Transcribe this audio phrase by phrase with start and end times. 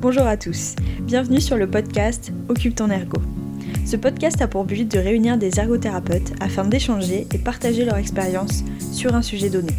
[0.00, 3.20] Bonjour à tous, bienvenue sur le podcast Occupe ton ergo.
[3.84, 8.64] Ce podcast a pour but de réunir des ergothérapeutes afin d'échanger et partager leur expérience
[8.94, 9.74] sur un sujet donné.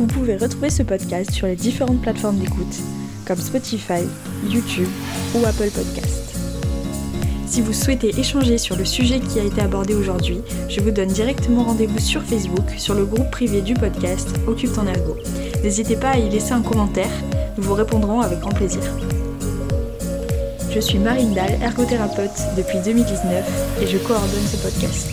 [0.00, 2.80] Vous pouvez retrouver ce podcast sur les différentes plateformes d'écoute
[3.24, 4.02] comme Spotify,
[4.50, 4.88] YouTube
[5.36, 6.34] ou Apple Podcast.
[7.46, 11.10] Si vous souhaitez échanger sur le sujet qui a été abordé aujourd'hui, je vous donne
[11.10, 15.16] directement rendez-vous sur Facebook sur le groupe privé du podcast Occupe ton ergo.
[15.62, 17.12] N'hésitez pas à y laisser un commentaire,
[17.56, 18.82] nous vous répondrons avec grand plaisir.
[20.74, 25.06] Je suis Marine Dahl, ergothérapeute depuis 2019 et je coordonne ce podcast.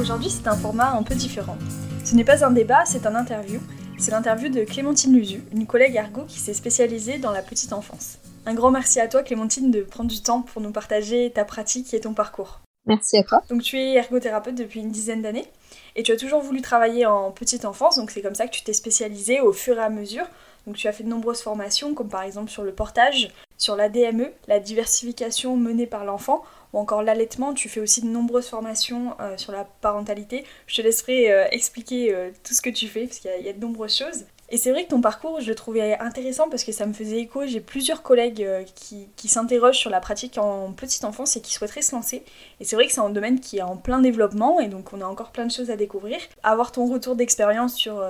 [0.00, 1.56] Aujourd'hui, c'est un format un peu différent.
[2.04, 3.60] Ce n'est pas un débat, c'est un interview.
[4.00, 8.18] C'est l'interview de Clémentine Luzu, une collègue ergo qui s'est spécialisée dans la petite enfance.
[8.46, 11.94] Un grand merci à toi Clémentine de prendre du temps pour nous partager ta pratique
[11.94, 12.62] et ton parcours.
[12.86, 13.44] Merci à toi.
[13.48, 15.46] Donc tu es ergothérapeute depuis une dizaine d'années
[15.94, 18.64] et tu as toujours voulu travailler en petite enfance, donc c'est comme ça que tu
[18.64, 20.24] t'es spécialisée au fur et à mesure.
[20.66, 23.88] Donc tu as fait de nombreuses formations comme par exemple sur le portage, sur la
[23.88, 27.52] DME, la diversification menée par l'enfant ou encore l'allaitement.
[27.52, 30.44] Tu fais aussi de nombreuses formations euh, sur la parentalité.
[30.66, 33.52] Je te laisserai euh, expliquer euh, tout ce que tu fais parce qu'il y, a
[33.52, 34.24] de nombreuses choses.
[34.52, 37.18] Et c'est vrai que ton parcours, je le trouvais intéressant parce que ça me faisait
[37.18, 37.46] écho.
[37.46, 41.82] J'ai plusieurs collègues qui, qui s'interrogent sur la pratique en petite enfance et qui souhaiteraient
[41.82, 42.24] se lancer.
[42.58, 45.02] Et c'est vrai que c'est un domaine qui est en plein développement et donc on
[45.02, 46.18] a encore plein de choses à découvrir.
[46.42, 48.02] Avoir ton retour d'expérience sur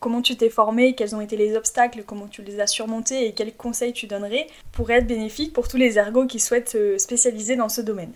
[0.00, 3.32] comment tu t'es formé, quels ont été les obstacles, comment tu les as surmontés et
[3.32, 7.56] quels conseils tu donnerais pourrait être bénéfique pour tous les ergots qui souhaitent se spécialiser
[7.56, 8.12] dans ce domaine.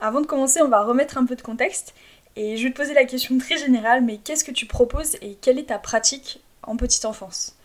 [0.00, 1.94] Avant de commencer, on va remettre un peu de contexte
[2.36, 5.36] et je vais te poser la question très générale, mais qu'est-ce que tu proposes et
[5.40, 7.56] quelle est ta pratique en petite enfance?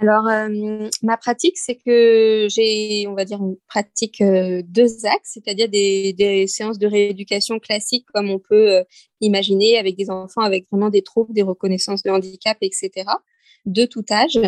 [0.00, 5.32] Alors, euh, ma pratique, c'est que j'ai, on va dire, une pratique euh, deux axes,
[5.34, 8.84] c'est-à-dire des, séances de rééducation classiques comme on peut euh,
[9.20, 13.06] imaginer avec des enfants avec vraiment des troubles, des reconnaissances de handicap, etc.,
[13.66, 14.38] de tout âge.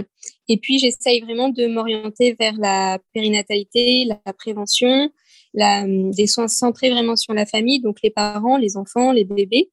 [0.48, 5.10] Et puis, j'essaye vraiment de m'orienter vers la périnatalité, la prévention,
[5.54, 9.70] la, des soins centrés vraiment sur la famille, donc les parents, les enfants, les bébés,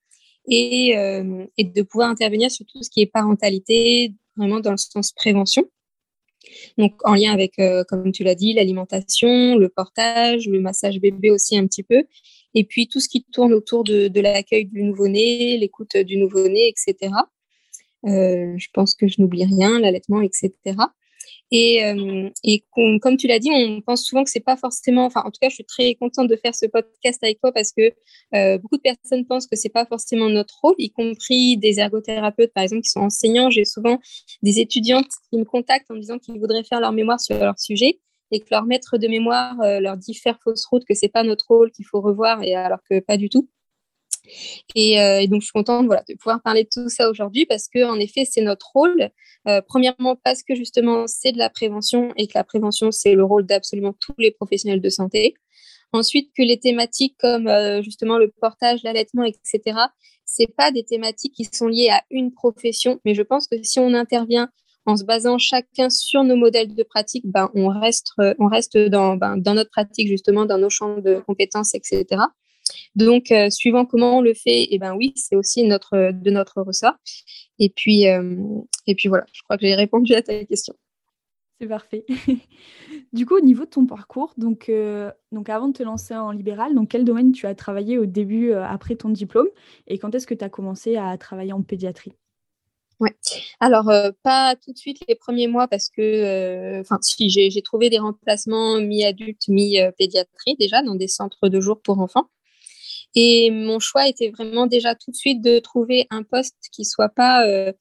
[0.48, 0.92] et,
[1.58, 5.66] et de pouvoir intervenir sur tout ce qui est parentalité, vraiment dans le sens prévention.
[6.78, 11.32] Donc, en lien avec, euh, comme tu l'as dit, l'alimentation, le portage, le massage bébé
[11.32, 12.04] aussi un petit peu,
[12.54, 17.14] et puis tout ce qui tourne autour de, l'accueil du nouveau-né, l'écoute du nouveau-né, etc.
[18.06, 20.52] Euh, je pense que je n'oublie rien, l'allaitement, etc.
[21.52, 22.30] Et, euh,
[23.00, 25.06] comme tu l'as dit, on pense souvent que c'est pas forcément.
[25.06, 27.72] Enfin, en tout cas, je suis très contente de faire ce podcast avec toi parce
[27.72, 27.92] que
[28.36, 32.54] euh, beaucoup de personnes pensent que c'est pas forcément notre rôle, y compris des ergothérapeutes,
[32.54, 33.50] par exemple, qui sont enseignants.
[33.50, 34.00] J'ai souvent
[34.42, 37.60] des étudiantes qui me contactent en me disant qu'ils voudraient faire leur mémoire sur leur
[37.60, 38.00] sujet
[38.32, 41.24] et que leur maître de mémoire euh, leur dit faire fausse route, que c'est pas
[41.24, 43.48] notre rôle, qu'il faut revoir, et alors que pas du tout.
[44.28, 47.84] Euh, et, donc, je suis contente de pouvoir parler de tout ça aujourd'hui parce que,
[47.84, 49.10] en effet, c'est notre rôle.
[49.48, 53.24] Euh, premièrement, parce que justement, c'est de la prévention et que la prévention, c'est le
[53.24, 55.36] rôle d'absolument tous les professionnels de santé.
[55.92, 59.78] Ensuite, que les thématiques comme euh, justement le portage, l'allaitement, etc.,
[60.26, 63.80] c'est pas des thématiques qui sont liées à une profession, mais je pense que si
[63.80, 64.50] on intervient
[64.86, 69.16] en se basant chacun sur nos modèles de pratique, ben, on reste, on reste dans,
[69.16, 72.24] ben, dans notre pratique, justement, dans nos champs de compétences, etc.
[72.96, 76.62] Donc, euh, suivant comment on le fait, eh ben oui, c'est aussi notre, de notre
[76.62, 76.96] ressort.
[77.60, 78.38] Et puis, euh,
[78.88, 80.74] et puis voilà, je crois que j'ai répondu à ta question.
[81.60, 82.06] C'est parfait.
[83.14, 86.32] du coup, au niveau de ton parcours, donc, euh, donc avant de te lancer en
[86.32, 89.48] libéral, dans quel domaine tu as travaillé au début, après ton diplôme,
[89.88, 92.14] et quand est-ce que tu as commencé à travailler en pédiatrie?
[93.00, 93.16] Ouais.
[93.60, 93.92] Alors,
[94.24, 98.80] pas tout de suite les premiers mois parce que, enfin, si j'ai trouvé des remplacements
[98.80, 102.30] mi-adulte, mi-pédiatrie déjà dans des centres de jour pour enfants.
[103.16, 107.10] Et mon choix était vraiment déjà tout de suite de trouver un poste qui soit
[107.10, 107.72] pas euh,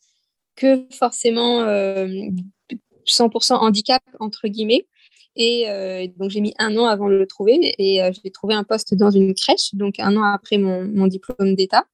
[0.56, 4.86] que forcément 100% euh, handicap, entre guillemets.
[5.34, 8.64] Et euh, donc, j'ai mis un an avant de le trouver et j'ai trouvé un
[8.64, 11.86] poste dans une crèche, donc un an après mon diplôme d'État.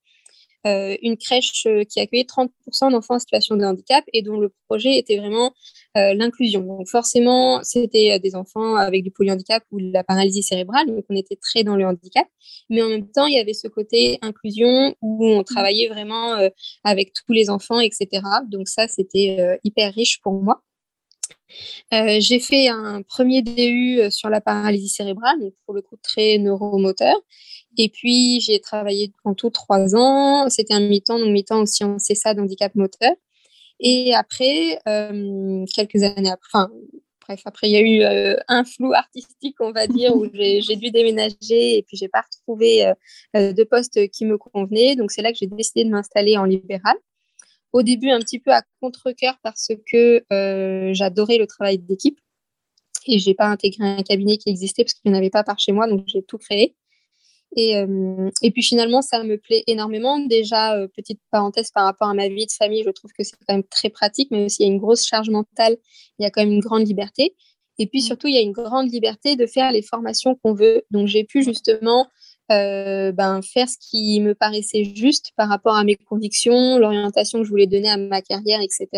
[0.69, 4.53] Euh, une crèche euh, qui accueillait 30% d'enfants en situation de handicap et dont le
[4.69, 5.55] projet était vraiment
[5.97, 6.61] euh, l'inclusion.
[6.61, 11.17] Donc forcément, c'était des enfants avec du polyhandicap ou de la paralysie cérébrale, donc on
[11.17, 12.27] était très dans le handicap.
[12.69, 16.37] Mais en même temps, il y avait ce côté inclusion où on travaillait vraiment
[16.85, 18.23] avec tous les enfants, etc.
[18.49, 20.63] Donc ça, c'était hyper riche pour moi.
[21.91, 27.17] j'ai fait un premier DU sur la paralysie cérébrale, donc pour le coup très neuromoteur.
[27.79, 30.51] Et puis, j'ai travaillé en tout trois ans.
[30.51, 33.13] C'était un mi-temps, donc mi-temps aussi en CESA d'handicap moteur.
[33.81, 36.71] Et après, euh, quelques années après, enfin,
[37.29, 40.77] bref, après, il y a eu euh, un flou artistique, on va dire, où j'ai
[40.77, 42.93] dû déménager et puis j'ai pas retrouvé
[43.37, 44.97] euh, de poste qui me convenait.
[44.97, 46.97] Donc, c'est là que j'ai décidé de m'installer en libéral.
[47.73, 50.25] Au début, un petit peu à contre-cœur parce que
[50.95, 52.19] j'adorais le travail d'équipe.
[53.07, 55.59] Et j'ai pas intégré un cabinet qui existait parce qu'il n'y en avait pas par
[55.59, 56.75] chez moi, donc j'ai tout créé.
[57.57, 57.75] Et,
[58.43, 60.19] et, puis finalement, ça me plaît énormément.
[60.19, 63.55] Déjà, petite parenthèse par rapport à ma vie de famille, je trouve que c'est quand
[63.55, 65.77] même très pratique, même s'il y a une grosse charge mentale,
[66.19, 67.35] il y a quand même une grande liberté.
[67.79, 68.03] Et puis mmh.
[68.03, 70.83] surtout, il y a une grande liberté de faire les formations qu'on veut.
[70.91, 72.09] Donc j'ai pu justement
[72.51, 77.45] euh, ben, faire ce qui me paraissait juste par rapport à mes convictions, l'orientation que
[77.45, 78.89] je voulais donner à ma carrière, etc.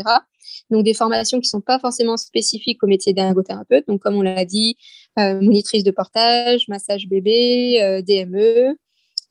[0.71, 3.87] Donc des formations qui sont pas forcément spécifiques au métier d'ergothérapeute.
[3.89, 8.77] Donc comme on l'a dit, euh, monitrice de portage, massage bébé, euh, DME.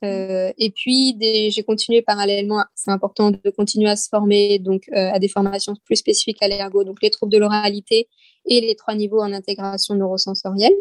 [0.06, 1.18] Euh, et puis
[1.52, 5.76] j'ai continué parallèlement, c'est important de continuer à se former donc euh, à des formations
[5.84, 8.08] plus spécifiques à l'ergo, donc les troubles de l'oralité
[8.46, 10.76] et les trois niveaux en intégration neurosensorielle.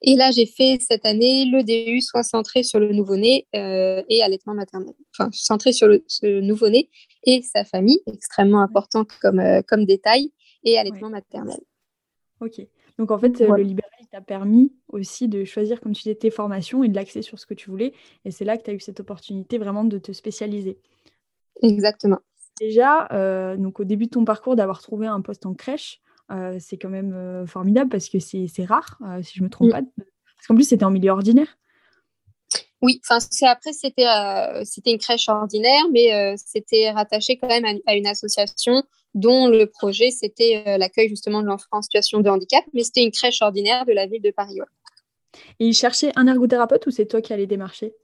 [0.00, 4.22] Et là, j'ai fait cette année le DU, soit centré sur le nouveau-né euh, et
[4.22, 4.94] allaitement maternel.
[5.16, 6.02] Enfin, centré sur le,
[6.40, 6.90] nouveau-né
[7.26, 10.32] et sa famille, extrêmement important comme, euh, comme détail,
[10.64, 11.60] et allaitement maternel.
[12.40, 12.66] Ok.
[13.02, 16.84] Donc en fait, le libéral t'a permis aussi de choisir, comme tu disais, tes formations
[16.84, 17.94] et de l'axer sur ce que tu voulais.
[18.24, 20.78] Et c'est là que tu as eu cette opportunité vraiment de te spécialiser.
[21.62, 22.20] Exactement.
[22.60, 26.00] Déjà, euh, donc au début de ton parcours, d'avoir trouvé un poste en crèche,
[26.30, 29.72] euh, c'est quand même euh, formidable parce que c'est rare, euh, si je me trompe
[29.72, 29.82] pas.
[29.82, 31.58] Parce qu'en plus, c'était en milieu ordinaire.
[32.82, 33.18] Oui, enfin
[33.48, 34.06] après c'était
[34.64, 38.84] c'était une crèche ordinaire, mais c'était rattaché quand même à, une association
[39.14, 43.12] dont le projet c'était l'accueil justement de l'enfant en situation de handicap, mais c'était une
[43.12, 44.58] crèche ordinaire de la ville de Paris.
[45.60, 47.94] Et ils cherchaient un ergothérapeute ou c'est toi qui allais démarcher?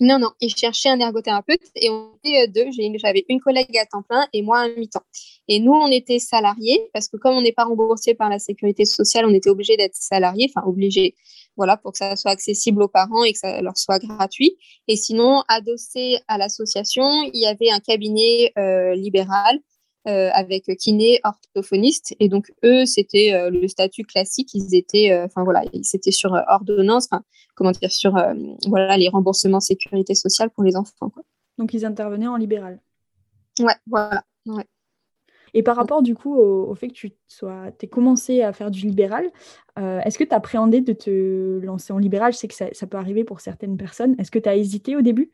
[0.00, 2.66] Non, non, ils cherchaient un ergothérapeute et on était deux.
[2.96, 5.04] J'avais une collègue à temps plein et moi à mi-temps.
[5.46, 8.86] Et nous, on était salariés parce que comme on n'est pas remboursé par la sécurité
[8.86, 11.14] sociale, on était obligé d'être salariés, enfin obligé,
[11.56, 14.56] voilà, pour que ça soit accessible aux parents et que ça leur soit gratuit.
[14.88, 19.60] Et sinon, adossé à l'association, il y avait un cabinet euh, libéral
[20.06, 22.14] euh, avec kiné, orthophoniste.
[22.20, 24.52] Et donc, eux, c'était euh, le statut classique.
[24.52, 27.08] Ils étaient, euh, enfin voilà, c'était sur ordonnance,
[27.54, 28.12] comment dire, sur
[28.66, 31.08] voilà, les remboursements sécurité sociale pour les enfants.
[31.08, 31.22] Quoi.
[31.56, 32.80] Donc, ils intervenaient en libéral.
[33.60, 34.24] Ouais, voilà.
[34.44, 34.66] Ouais.
[35.54, 38.80] Et par rapport du coup au, fait que tu sois, aies commencé à faire du
[38.80, 39.30] libéral,
[39.78, 42.32] est-ce que tu as appréhendé de te lancer en libéral?
[42.32, 44.16] Je sais que ça, ça peut arriver pour certaines personnes.
[44.18, 45.30] Est-ce que tu as hésité au début?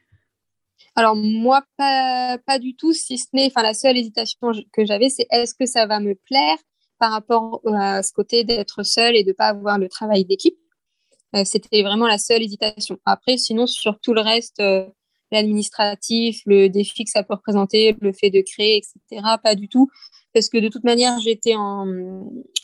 [0.96, 5.26] Alors moi, pas, du tout, si ce n'est, enfin la seule hésitation que j'avais, c'est
[5.30, 6.58] est-ce que ça va me plaire
[6.98, 10.58] par rapport à ce côté d'être seule et de ne pas avoir le travail d'équipe?
[11.36, 12.98] Euh, c'était vraiment la seule hésitation.
[13.04, 14.86] Après, sinon, sur tout le reste, euh,
[15.30, 19.88] l'administratif, le défi que ça peut représenter, le fait de créer, etc., pas du tout.
[20.34, 21.86] Parce que de toute manière, j'étais en,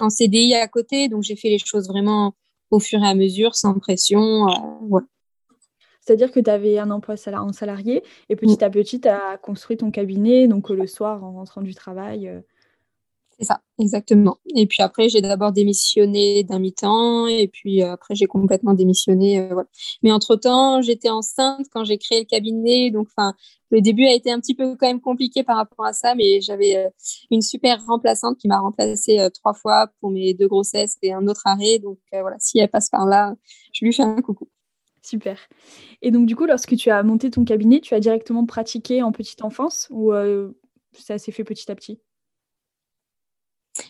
[0.00, 2.34] en CDI à côté, donc j'ai fait les choses vraiment
[2.70, 4.48] au fur et à mesure, sans pression.
[4.48, 4.52] Euh,
[4.88, 5.06] voilà.
[6.06, 9.76] C'est-à-dire que tu avais un emploi en salarié et petit à petit, tu as construit
[9.76, 12.28] ton cabinet, donc euh, le soir en rentrant du travail.
[12.28, 12.40] Euh.
[13.38, 14.38] C'est ça, exactement.
[14.54, 19.50] Et puis après, j'ai d'abord démissionné d'un mi-temps et puis euh, après, j'ai complètement démissionné.
[20.04, 22.90] Mais entre-temps, j'étais enceinte quand j'ai créé le cabinet.
[22.92, 23.08] Donc,
[23.70, 26.40] le début a été un petit peu quand même compliqué par rapport à ça, mais
[26.40, 26.88] j'avais
[27.32, 31.42] une super remplaçante qui m'a remplacée trois fois pour mes deux grossesses et un autre
[31.46, 31.78] arrêt.
[31.80, 33.34] Donc, voilà, si elle passe par là,
[33.72, 34.48] je lui fais un coucou.
[35.06, 35.38] Super.
[36.02, 39.12] Et donc, du coup, lorsque tu as monté ton cabinet, tu as directement pratiqué en
[39.12, 40.50] petite enfance ou euh,
[40.94, 42.00] ça s'est fait petit à petit?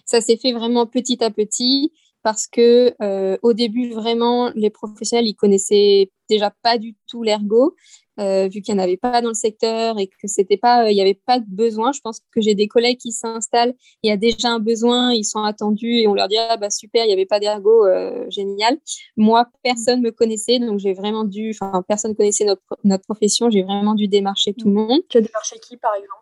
[0.04, 1.90] Ça s'est fait vraiment petit à petit
[2.22, 7.74] parce que euh, au début, vraiment, les professionnels, ils connaissaient déjà pas du tout l'ergo.
[8.18, 10.90] Euh, vu qu'il n'y en avait pas dans le secteur et que c'était pas, euh,
[10.90, 11.92] il n'y avait pas de besoin.
[11.92, 15.24] Je pense que j'ai des collègues qui s'installent, il y a déjà un besoin, ils
[15.24, 18.24] sont attendus et on leur dit ah bah super, il n'y avait pas d'ergo, euh,
[18.30, 18.78] génial.
[19.18, 23.62] Moi, personne me connaissait, donc j'ai vraiment dû, enfin personne connaissait notre, notre profession, j'ai
[23.62, 25.00] vraiment dû démarcher tout le monde.
[25.10, 26.12] Tu as démarché qui par exemple?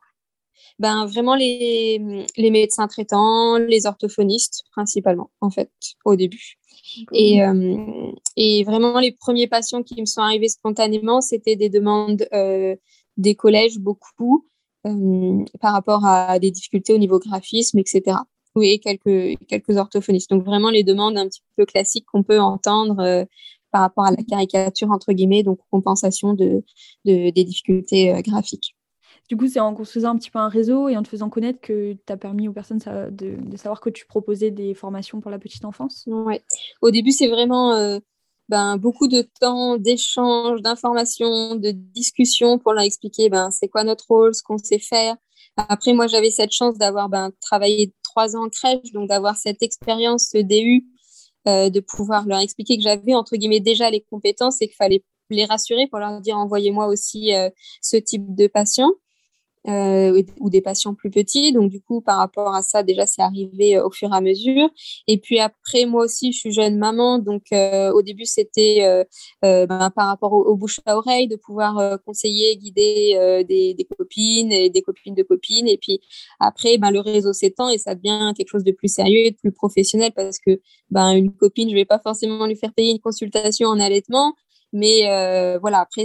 [0.81, 5.71] Ben vraiment les, les médecins traitants, les orthophonistes principalement en fait
[6.05, 6.59] au début.
[7.13, 12.27] Et, euh, et vraiment, les premiers patients qui me sont arrivés spontanément, c'était des demandes
[12.33, 12.77] euh,
[13.17, 14.47] des collèges, beaucoup,
[14.87, 18.19] euh, par rapport à des difficultés au niveau graphisme, etc.
[18.55, 20.31] Oui, quelques, quelques orthophonistes.
[20.31, 23.27] Donc, vraiment, les demandes un petit peu classiques qu'on peut entendre
[23.73, 26.63] par rapport à la caricature, entre guillemets, donc compensation de,
[27.05, 28.77] de des difficultés graphiques.
[29.29, 31.61] Du coup, c'est en construisant un petit peu un réseau et en te faisant connaître
[31.61, 35.39] que tu as permis aux personnes de, savoir que tu proposais des formations pour la
[35.39, 36.41] petite enfance Oui.
[36.83, 37.99] Au début, c'est vraiment euh,
[38.51, 44.05] ben, beaucoup de temps d'échange, d'informations, de discussion pour leur expliquer ben, c'est quoi notre
[44.09, 45.17] rôle, ce qu'on sait faire.
[45.57, 49.63] Après, moi, j'avais cette chance d'avoir ben, travaillé trois ans en crèche, donc d'avoir cette
[49.63, 50.85] expérience, ce DU,
[51.47, 55.05] euh, de pouvoir leur expliquer que j'avais, entre guillemets, déjà les compétences et qu'il fallait
[55.31, 57.49] les rassurer pour leur dire envoyez-moi aussi euh,
[57.81, 58.91] ce type de patient.
[59.67, 61.53] Euh, ou des patients plus petits.
[61.53, 64.21] Donc, du coup, par rapport à ça, déjà, c'est arrivé euh, au fur et à
[64.21, 64.69] mesure.
[65.07, 67.19] Et puis après, moi aussi, je suis jeune maman.
[67.19, 69.05] Donc, euh, au début, c'était
[69.43, 74.71] ben, par rapport au, bouche à oreille, de pouvoir conseiller, guider des, des, copines et
[74.71, 75.69] des copines de copines.
[75.69, 76.01] Et puis
[76.41, 79.37] après, ben, le réseau s'étend et ça devient quelque chose de plus sérieux et de
[79.37, 83.01] plus professionnel parce que ben, une copine, je vais pas forcément lui faire payer une
[83.01, 84.35] consultation en allaitement.
[84.75, 86.05] Mais euh, voilà, après,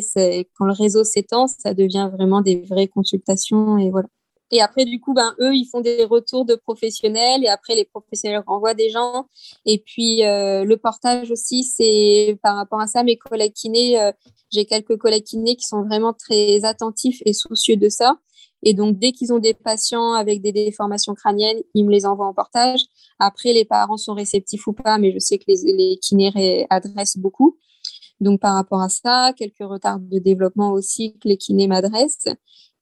[0.54, 4.08] quand le réseau s'étend, ça devient vraiment des vraies consultations et voilà.
[4.52, 7.86] Et après, du coup, ben, eux, ils font des retours de professionnels et après, les
[7.86, 9.26] professionnels renvoient des gens.
[9.66, 14.12] Et puis, euh, le portage aussi, c'est par rapport à ça, mes collègues kinés, euh,
[14.52, 18.18] j'ai quelques collègues kinés qui sont vraiment très attentifs et soucieux de ça.
[18.62, 22.28] Et donc, dès qu'ils ont des patients avec des déformations crâniennes, ils me les envoient
[22.28, 22.82] en portage.
[23.18, 27.18] Après, les parents sont réceptifs ou pas, mais je sais que les, les kinés adressent
[27.18, 27.58] beaucoup.
[28.22, 32.28] Donc, par rapport à ça, quelques retards de développement aussi que les kinés m'adressent.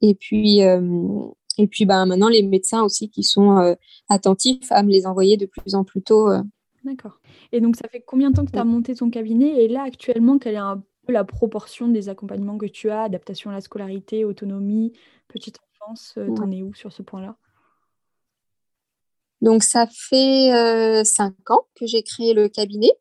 [0.01, 1.27] Et puis, euh,
[1.57, 3.75] et puis ben, maintenant, les médecins aussi qui sont euh,
[4.09, 6.29] attentifs à me les envoyer de plus en plus tôt.
[6.29, 6.41] Euh.
[6.83, 7.19] D'accord.
[7.51, 9.63] Et donc, ça fait combien de temps que tu as monté ton cabinet?
[9.63, 13.03] Et là, actuellement, quelle est un peu la proportion des accompagnements que tu as?
[13.03, 14.93] Adaptation à la scolarité, autonomie,
[15.27, 17.35] petite enfance T'en es où sur ce point-là?
[19.41, 22.91] Donc, ça fait cinq ans que j'ai créé le cabinet.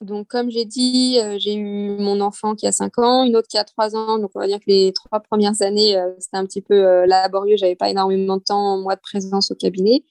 [0.00, 3.48] Donc, comme j'ai dit, euh, j'ai eu mon enfant qui a 5 ans, une autre
[3.48, 4.18] qui a 3 ans.
[4.18, 7.06] Donc, on va dire que les trois premières années, euh, c'était un petit peu euh,
[7.06, 7.56] laborieux.
[7.56, 10.04] J'avais pas énormément de temps, moi, de présence au cabinet.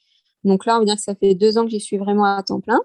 [0.44, 2.42] Donc là, on va dire que ça fait deux ans que j'y suis vraiment à
[2.44, 2.80] temps plein.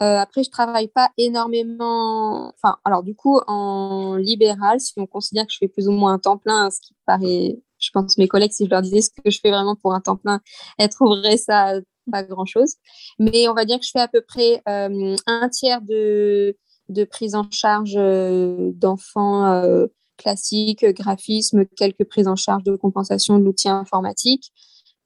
[0.00, 2.52] après, je travaille pas énormément.
[2.54, 6.14] Enfin, alors du coup, en libéral, si on considère que je fais plus ou moins
[6.14, 9.10] un temps plein, ce qui paraît, je pense mes collègues, si je leur disais ce
[9.10, 10.40] que je fais vraiment pour un temps plein,
[10.78, 11.74] elles trouveraient ça
[12.10, 12.74] pas grand-chose.
[13.18, 16.56] Mais on va dire que je fais à peu près euh, un tiers de,
[16.88, 23.38] de prise en charge euh, d'enfants euh, classiques, graphisme, quelques prises en charge de compensation
[23.38, 24.52] de l'outil informatique,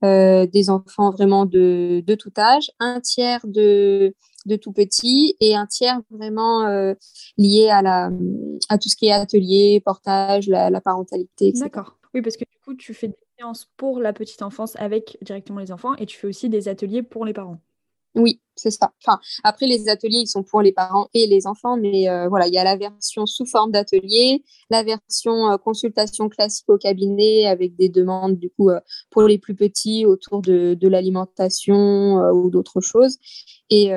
[0.03, 4.15] des enfants vraiment de, de, tout âge, un tiers de,
[4.47, 6.69] de tout petit et un tiers vraiment
[7.37, 8.11] lié à, la,
[8.69, 11.65] à tout ce qui est atelier, portage, la, parentalité, etc.
[11.65, 11.97] D'accord.
[12.15, 13.17] Oui, parce que du coup, tu fais des
[13.77, 17.25] pour la petite enfance avec directement les enfants et tu fais aussi des ateliers pour
[17.25, 17.61] les parents.
[18.19, 18.91] Oui, c'est ça.
[19.07, 22.49] Enfin, après, les ateliers, ils sont pour les parents et les enfants, mais euh, voilà,
[22.49, 27.47] il y a la version sous forme d'atelier, la version euh, consultation classique au cabinet
[27.47, 32.51] avec des demandes, du coup, euh, pour les plus petits autour de, de l'alimentation ou
[32.51, 33.19] d'autres choses.
[33.71, 33.91] Et,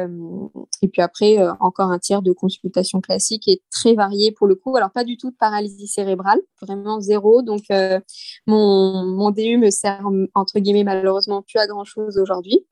[0.82, 4.75] et puis après, encore un tiers de consultation classique et très varié pour le coup.
[4.75, 7.42] Alors, pas du tout de paralysie cérébrale, vraiment zéro.
[7.42, 7.63] Donc,
[8.48, 10.04] mon, mon DU me sert,
[10.36, 12.66] entre guillemets, malheureusement plus à grand-chose aujourd'hui.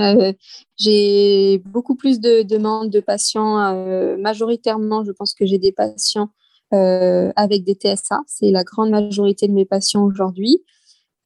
[0.00, 0.32] Euh,
[0.76, 3.58] j'ai beaucoup plus de demandes de patients.
[3.58, 6.30] Euh, majoritairement, je pense que j'ai des patients
[6.72, 8.20] euh, avec des TSA.
[8.26, 10.62] C'est la grande majorité de mes patients aujourd'hui.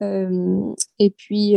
[0.01, 1.57] et puis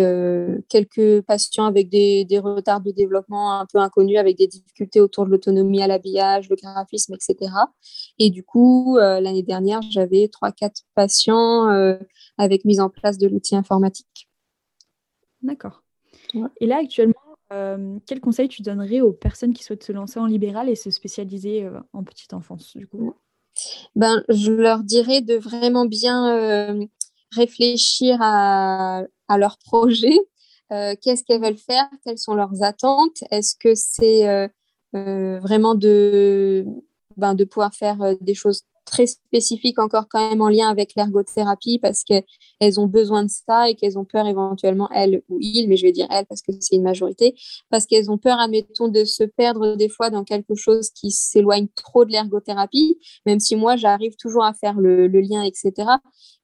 [0.68, 5.25] quelques patients avec des, des, retards de développement un peu inconnus, avec des difficultés autour
[5.25, 7.51] de l'autonomie à l'habillage, le graphisme, etc.
[8.18, 11.68] Et du coup, l'année dernière, j'avais 3-4 patients
[12.39, 14.27] avec mise en place de l'outil informatique.
[15.44, 15.84] D'accord.
[16.59, 17.15] Et là, actuellement,
[17.51, 20.89] euh, quel conseil tu donnerais aux personnes qui souhaitent se lancer en libéral et se
[20.89, 23.13] spécialiser euh, en petite enfance, du coup?
[23.95, 26.85] Ben, Je leur dirais de vraiment bien euh,
[27.35, 30.17] réfléchir à, à, leur projet.
[31.01, 31.89] Qu'est-ce qu'elles veulent faire?
[32.05, 33.17] Quelles sont leurs attentes?
[33.29, 34.50] Est-ce que c'est
[34.93, 36.65] vraiment de,
[37.17, 41.79] ben, de pouvoir faire des choses très spécifiques encore quand même en lien avec l'ergothérapie
[41.79, 45.77] parce qu'elles ont besoin de ça et qu'elles ont peur éventuellement, elles ou ils, mais
[45.77, 47.35] je vais dire elles parce que c'est une majorité,
[47.69, 51.67] parce qu'elles ont peur, admettons, de se perdre des fois dans quelque chose qui s'éloigne
[51.75, 55.71] trop de l'ergothérapie, même si moi, j'arrive toujours à faire le, lien, etc.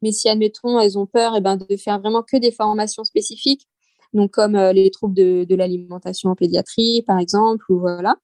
[0.01, 3.03] Mais si, admettons, elles ont peur et eh ben, de faire vraiment que des formations
[3.03, 3.67] spécifiques,
[4.13, 8.15] donc comme euh, les troubles de, de l'alimentation en pédiatrie, par exemple, ou voilà,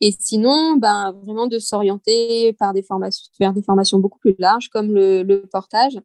[0.00, 4.68] et sinon, ben, vraiment de s'orienter par des formations, vers des formations beaucoup plus larges,
[4.68, 5.98] comme le, portage,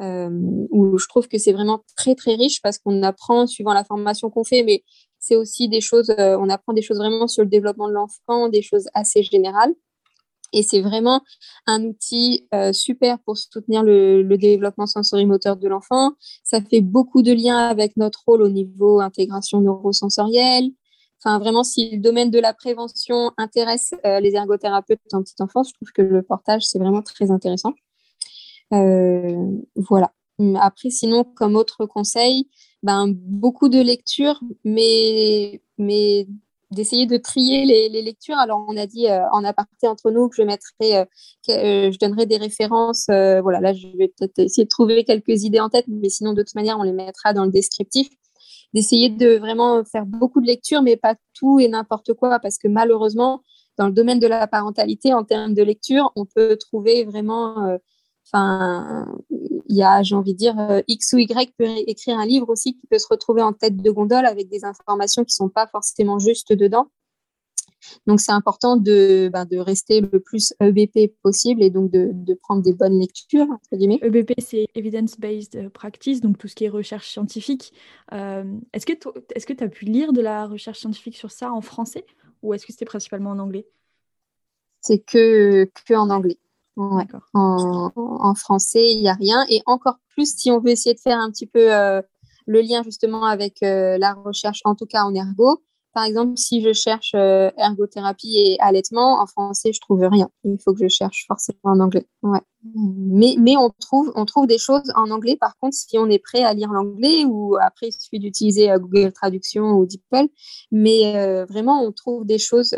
[0.00, 0.30] euh,
[0.70, 4.30] où je trouve que c'est vraiment très, très riche parce qu'on apprend suivant la formation
[4.30, 4.82] qu'on fait, mais
[5.18, 8.48] c'est aussi des choses, euh, on apprend des choses vraiment sur le développement de l'enfant,
[8.48, 9.74] des choses assez générales.
[10.54, 11.22] Et c'est vraiment
[11.66, 16.12] un outil euh, super pour soutenir le, le développement sensorimoteur de l'enfant.
[16.44, 20.70] Ça fait beaucoup de liens avec notre rôle au niveau intégration neurosensorielle,
[21.24, 25.68] Enfin, vraiment, si le domaine de la prévention intéresse euh, les ergothérapeutes en petite enfance,
[25.68, 27.74] je trouve que le portage, c'est vraiment très intéressant.
[28.72, 29.36] Euh,
[29.76, 30.12] voilà.
[30.56, 32.48] Après, sinon, comme autre conseil,
[32.82, 36.26] ben, beaucoup de lectures, mais, mais
[36.72, 38.38] d'essayer de trier les, lectures.
[38.38, 41.06] Alors, on a dit en aparté entre nous que je mettrai,
[41.46, 43.04] je donnerai des références.
[43.06, 46.42] voilà, là, je vais peut-être essayer de trouver quelques idées en tête, mais sinon, de
[46.42, 48.08] toute manière, on les mettra dans le descriptif.
[48.74, 52.68] D'essayer de vraiment faire beaucoup de lectures, mais pas tout et n'importe quoi, parce que
[52.68, 53.42] malheureusement,
[53.78, 57.78] dans le domaine de la parentalité, en termes de lecture, on peut trouver vraiment
[58.26, 62.26] Enfin, il y a, j'ai envie de dire, euh, X ou Y peut écrire un
[62.26, 65.46] livre aussi qui peut se retrouver en tête de gondole avec des informations qui ne
[65.46, 66.88] sont pas forcément justes dedans.
[68.06, 72.34] Donc, c'est important de, ben, de rester le plus EBP possible et donc de, de
[72.34, 74.00] prendre des bonnes lectures, entre guillemets.
[74.02, 77.72] EBP, c'est Evidence-Based Practice, donc tout ce qui est recherche scientifique.
[78.12, 82.04] Euh, est-ce que tu as pu lire de la recherche scientifique sur ça en français
[82.42, 83.66] ou est-ce que c'était principalement en anglais?
[84.80, 86.38] C'est que, que en anglais.
[86.76, 89.44] En, français, il n'y a rien.
[89.48, 92.00] Et encore plus si on veut essayer de faire un petit peu euh,
[92.46, 95.62] le lien justement avec euh, la recherche, en tout cas en ergo.
[95.92, 100.30] Par exemple, si je cherche euh, ergothérapie et allaitement, en français, je trouve rien.
[100.44, 102.06] Il faut que je cherche forcément en anglais.
[102.22, 102.40] Ouais.
[102.74, 106.18] Mais, mais on, trouve, on trouve des choses en anglais, par contre, si on est
[106.18, 110.28] prêt à lire l'anglais, ou après, il suffit d'utiliser Google Traduction ou DeepL.
[110.70, 112.74] Mais vraiment, on trouve des choses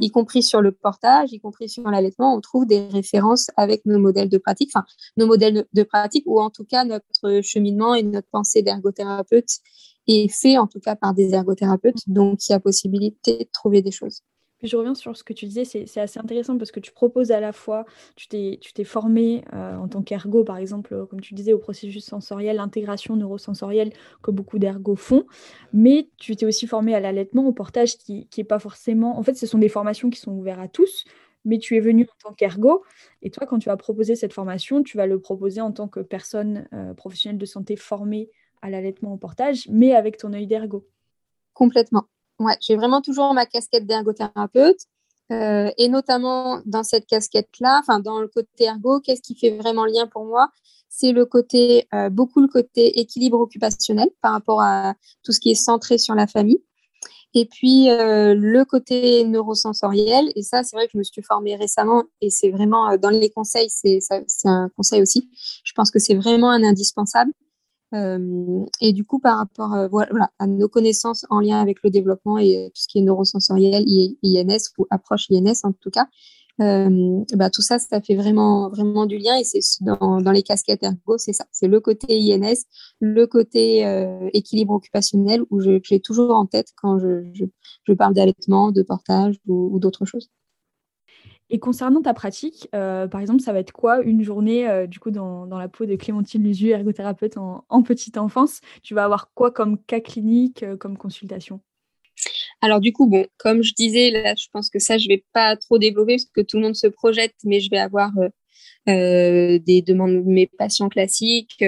[0.00, 3.98] y compris sur le portage, y compris sur l'allaitement, on trouve des références avec nos
[3.98, 4.84] modèles de pratique, enfin
[5.16, 9.60] nos modèles de pratique ou en tout cas notre cheminement et notre pensée d'ergothérapeute
[10.06, 13.82] est fait en tout cas par des ergothérapeutes, donc il y a possibilité de trouver
[13.82, 14.22] des choses.
[14.64, 17.40] Je reviens sur ce que tu disais, c'est assez intéressant parce que tu proposes à
[17.40, 17.84] la fois,
[18.16, 22.02] tu t'es formé euh, en tant qu'ergo, par exemple, euh, comme tu disais, au processus
[22.02, 23.92] sensoriel, l'intégration neurosensorielle
[24.22, 25.26] que beaucoup d'ergos font,
[25.74, 29.18] mais tu t'es aussi formé à l'allaitement, au portage, qui n'est pas forcément...
[29.18, 31.04] En fait, ce sont des formations qui sont ouvertes à tous,
[31.44, 32.84] mais tu es venu en tant qu'ergo,
[33.20, 36.00] et toi, quand tu vas proposer cette formation, tu vas le proposer en tant que
[36.00, 38.30] personne euh, professionnelle de santé formée
[38.64, 40.86] à l'allaitement au portage, mais avec ton œil d'ergo.
[41.52, 42.04] Complètement.
[42.38, 44.80] Ouais, j'ai vraiment toujours ma casquette d'ergothérapeute.
[45.32, 49.84] Euh, et notamment dans cette casquette-là, enfin dans le côté ergo, qu'est-ce qui fait vraiment
[49.84, 50.48] lien pour moi?
[50.88, 55.50] C'est le côté, euh, beaucoup le côté équilibre occupationnel par rapport à tout ce qui
[55.50, 56.62] est centré sur la famille.
[57.34, 61.56] Et puis euh, le côté neurosensoriel, et ça c'est vrai que je me suis formée
[61.56, 63.98] récemment et c'est vraiment dans les conseils, c'est
[64.44, 65.28] un conseil aussi.
[65.64, 67.32] Je pense que c'est vraiment un indispensable.
[67.94, 69.88] Euh, et du coup, par rapport euh,
[70.38, 73.84] à nos connaissances en lien avec le développement et tout ce qui est neurosensoriel,
[74.22, 76.06] INS ou approche INS en tout cas,
[76.60, 79.36] euh, bah, tout ça, ça fait vraiment, vraiment du lien.
[79.36, 81.44] Et c'est dans, les casquettes ergo, c'est ça.
[81.52, 82.64] C'est le côté INS,
[83.00, 83.82] le côté
[84.32, 90.04] équilibre occupationnel où j'ai toujours en tête quand je parle d'allaitement, de portage ou d'autres
[90.04, 90.30] choses.
[91.50, 94.98] Et concernant ta pratique, euh, par exemple, ça va être quoi une journée euh, du
[94.98, 98.60] coup dans, la peau de Clémentine Lusu, ergothérapeute en, petite enfance?
[98.82, 101.60] Tu vas avoir quoi comme cas clinique, euh, comme consultation?
[102.62, 105.56] Alors du coup, bon, comme je disais, là, je pense que ça, je vais pas
[105.56, 108.10] trop développer parce que tout le monde se projette, mais je vais avoir
[108.86, 111.62] des demandes de mes patients classiques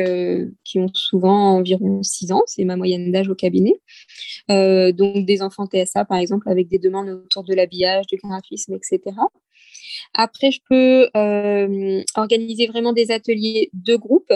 [0.64, 3.74] qui ont souvent environ 6 ans, c'est ma moyenne d'âge au cabinet.
[4.48, 9.16] donc des enfants TSA, par exemple, avec des demandes autour de l'habillage, du graphisme, etc.
[10.14, 14.32] Après, je peux euh, organiser vraiment des ateliers de groupe.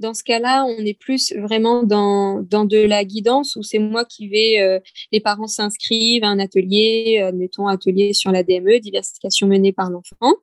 [0.00, 4.28] Dans ce cas-là, on est plus vraiment dans, de la guidance où c'est moi qui
[4.28, 4.78] vais, euh,
[5.10, 10.34] les parents s'inscrivent à un atelier, admettons atelier sur la DME, diversification menée par l'enfant.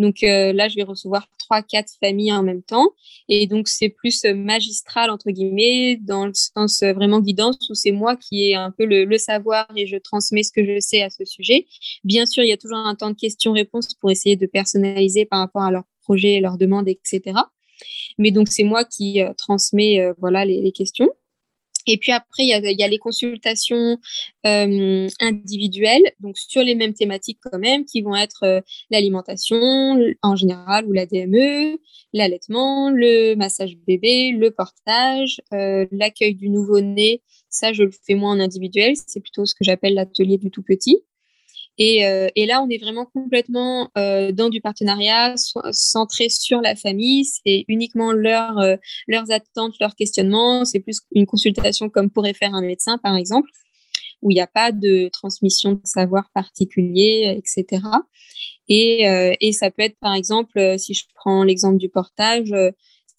[0.00, 2.88] Donc euh, là, je vais recevoir trois, quatre familles en même temps.
[3.28, 7.74] Et donc, c'est plus euh, magistral, entre guillemets, dans le sens euh, vraiment guidance, où
[7.74, 11.02] c'est moi qui ai un peu le, savoir et je transmets ce que je sais
[11.02, 11.66] à ce sujet.
[12.02, 15.40] Bien sûr, il y a toujours un temps de questions-réponses pour essayer de personnaliser par
[15.40, 17.38] rapport à leur projet, leurs demandes, etc.
[18.16, 21.10] Mais donc, c'est moi qui transmets voilà, les questions.
[21.86, 23.98] Et puis après, il y a, les consultations
[24.46, 30.36] euh, individuelles, donc sur les mêmes thématiques quand même, qui vont être euh, l'alimentation en
[30.36, 31.78] général ou la DME,
[32.12, 37.22] l'allaitement, le massage bébé, le portage, euh, l'accueil du nouveau-né.
[37.48, 40.62] Ça, je le fais moins en individuel, c'est plutôt ce que j'appelle l'atelier du tout
[40.62, 41.02] petit.
[41.80, 45.34] Euh, et, là, on est vraiment complètement euh, dans du partenariat
[45.72, 47.24] centré sur la famille.
[47.24, 48.76] C'est uniquement euh,
[49.08, 50.64] leurs attentes, leurs questionnements.
[50.64, 53.48] C'est plus une consultation comme pourrait faire un médecin, par exemple,
[54.20, 57.82] où il n'y a pas de transmission de savoir particulier, etc.
[58.68, 59.06] Et,
[59.40, 62.54] et ça peut être, par exemple, si je prends l'exemple du portage,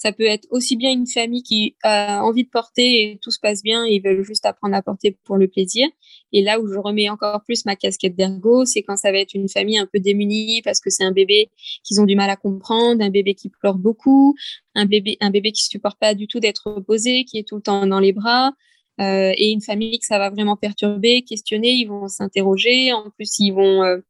[0.02, 3.40] ça peut être aussi bien une famille qui a envie de porter et tout se
[3.40, 5.88] passe bien et ils veulent juste apprendre à porter pour le plaisir.
[6.34, 9.36] Et là où je remets encore plus ma casquette d'ergo, c'est quand ça va être
[9.36, 11.52] une famille un peu démunie parce que c'est un bébé
[11.84, 14.34] qu'ils ont du mal à comprendre, un bébé qui pleure beaucoup,
[14.74, 17.62] un bébé, un bébé qui supporte pas du tout d'être posé, qui est tout le
[17.62, 18.54] temps dans les bras.
[18.98, 22.92] et une famille que ça va vraiment perturber, questionner, ils vont s'interroger.
[22.92, 24.02] En plus, ils vont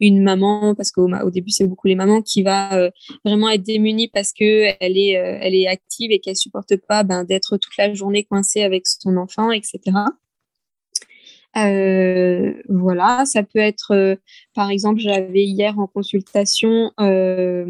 [0.00, 2.90] une maman, parce qu'au au début c'est beaucoup les mamans qui va
[3.24, 7.24] vraiment être démunie parce que elle est, elle est active et qu'elle supporte pas ben,
[7.24, 9.92] d'être toute la journée coincée avec son enfant, etc.
[11.56, 14.16] Euh, voilà, ça peut être, euh,
[14.54, 17.64] par exemple, j'avais hier en consultation euh,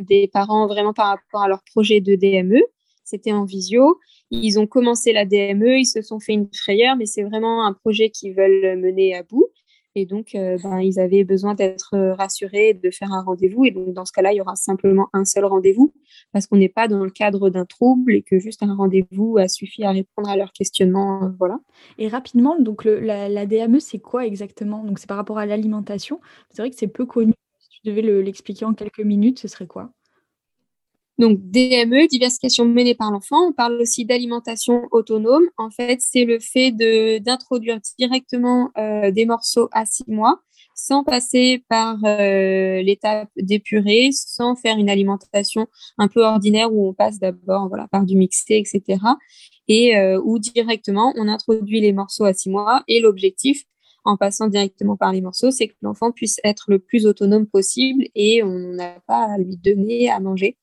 [0.00, 2.62] des parents vraiment par rapport à leur projet de DME.
[3.04, 3.98] C'était en visio.
[4.30, 7.72] Ils ont commencé la DME, ils se sont fait une frayeur, mais c'est vraiment un
[7.74, 9.46] projet qu'ils veulent mener à bout.
[9.98, 13.64] Et donc, euh, ben, ils avaient besoin d'être euh, rassurés, de faire un rendez-vous.
[13.64, 15.94] Et donc, dans ce cas-là, il y aura simplement un seul rendez-vous
[16.32, 19.48] parce qu'on n'est pas dans le cadre d'un trouble et que juste un rendez-vous a
[19.48, 21.24] suffi à répondre à leurs questionnements.
[21.24, 21.60] Euh, voilà.
[21.96, 24.84] Et rapidement, donc la, DME, c'est quoi exactement?
[24.84, 26.20] Donc, c'est par rapport à l'alimentation.
[26.50, 27.32] C'est vrai que c'est peu connu.
[27.58, 29.95] Si tu devais l'expliquer en quelques minutes, ce serait quoi?
[31.18, 33.48] Donc, DME, diversification menée par l'enfant.
[33.48, 35.44] On parle aussi d'alimentation autonome.
[35.56, 36.72] En fait, c'est le fait
[37.20, 40.40] d'introduire directement euh, des morceaux à six mois
[40.76, 46.92] sans passer par euh, l'étape d'épurer, sans faire une alimentation un peu ordinaire où on
[46.92, 49.00] passe d'abord voilà, par du mixé, etc.
[49.68, 52.84] Et euh, où directement on introduit les morceaux à six mois.
[52.88, 53.64] Et l'objectif,
[54.04, 58.04] en passant directement par les morceaux, c'est que l'enfant puisse être le plus autonome possible
[58.14, 60.58] et on n'a pas à lui donner à manger.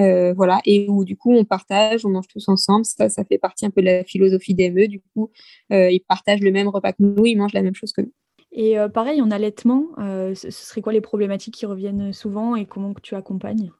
[0.00, 2.84] Euh, voilà, et où du coup on partage, on mange tous ensemble.
[2.84, 4.88] Ça, ça fait partie un peu de la philosophie DME.
[4.88, 5.30] Du coup,
[5.72, 8.12] euh, ils partagent le même repas que nous, ils mangent la même chose que nous.
[8.52, 12.92] Et euh, pareil, en allaitement, ce serait quoi les problématiques qui reviennent souvent et comment
[13.02, 13.70] tu accompagnes?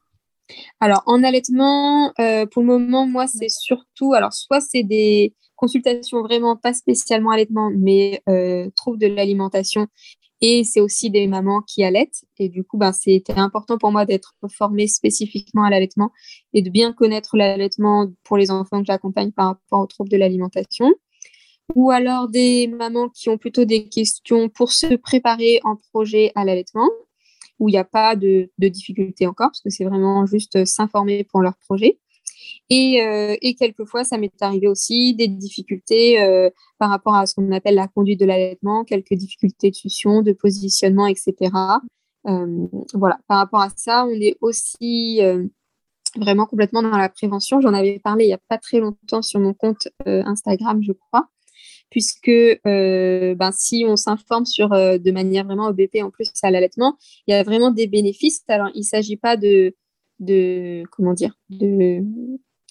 [0.80, 2.12] Alors, en allaitement,
[2.50, 7.70] pour le moment, moi, c'est surtout, alors soit c'est des consultations vraiment pas spécialement allaitement,
[7.76, 8.22] mais
[8.74, 9.88] troubles de l'alimentation
[10.44, 12.24] et c'est aussi des mamans qui allaitent.
[12.38, 16.10] Et du coup, ben, c'était important pour moi d'être formée spécifiquement à l'allaitement
[16.52, 20.16] et de bien connaître l'allaitement pour les enfants que j'accompagne par rapport aux troubles de
[20.16, 20.92] l'alimentation.
[21.76, 26.44] Ou alors des mamans qui ont plutôt des questions pour se préparer en projet à
[26.44, 26.90] l'allaitement,
[27.60, 31.22] où il n'y a pas de, de difficulté encore, parce que c'est vraiment juste s'informer
[31.22, 32.00] pour leur projet.
[32.72, 37.52] Euh, et, quelquefois, ça m'est arrivé aussi des difficultés euh, par rapport à ce qu'on
[37.52, 41.52] appelle la conduite de l'allaitement, quelques difficultés de succion, de positionnement, etc.
[42.28, 45.20] Euh, voilà, par rapport à ça, on est aussi
[46.16, 47.60] vraiment complètement dans la prévention.
[47.60, 51.28] J'en avais parlé il n'y a pas très longtemps sur mon compte Instagram, je crois,
[51.90, 52.30] puisque
[52.64, 57.34] ben, si on s'informe sur de manière vraiment OBP en plus à l'allaitement, il y
[57.34, 58.42] a vraiment des bénéfices.
[58.48, 59.74] Alors, il ne s'agit pas de,
[60.22, 62.02] de comment dire de